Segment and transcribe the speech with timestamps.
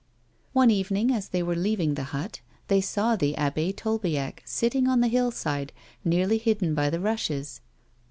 [0.53, 4.99] One evening, as they were leaving the hut, they saw the Abb6 Tolbiac sitting on
[4.99, 5.71] the hill side,
[6.03, 7.61] nearly hidden by the rushes.